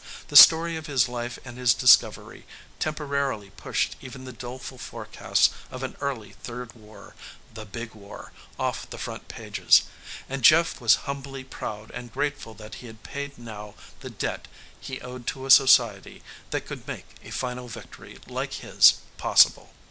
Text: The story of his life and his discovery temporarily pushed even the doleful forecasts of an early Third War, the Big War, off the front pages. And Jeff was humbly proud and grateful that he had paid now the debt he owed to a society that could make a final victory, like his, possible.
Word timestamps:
The 0.29 0.35
story 0.35 0.77
of 0.77 0.87
his 0.87 1.07
life 1.07 1.37
and 1.45 1.59
his 1.59 1.75
discovery 1.75 2.47
temporarily 2.79 3.51
pushed 3.51 3.95
even 4.01 4.25
the 4.25 4.33
doleful 4.33 4.79
forecasts 4.79 5.51
of 5.69 5.83
an 5.83 5.95
early 6.01 6.31
Third 6.41 6.73
War, 6.73 7.13
the 7.53 7.67
Big 7.67 7.93
War, 7.93 8.31
off 8.57 8.89
the 8.89 8.97
front 8.97 9.27
pages. 9.27 9.83
And 10.27 10.41
Jeff 10.41 10.81
was 10.81 10.95
humbly 11.05 11.43
proud 11.43 11.91
and 11.91 12.11
grateful 12.11 12.55
that 12.55 12.73
he 12.81 12.87
had 12.87 13.03
paid 13.03 13.37
now 13.37 13.75
the 13.99 14.09
debt 14.09 14.47
he 14.79 14.99
owed 15.01 15.27
to 15.27 15.45
a 15.45 15.51
society 15.51 16.23
that 16.49 16.65
could 16.65 16.87
make 16.87 17.05
a 17.23 17.29
final 17.29 17.67
victory, 17.67 18.17
like 18.27 18.53
his, 18.53 18.95
possible. 19.19 19.71